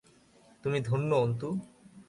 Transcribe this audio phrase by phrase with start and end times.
[0.63, 1.47] তুমি ধন্য অন্তু!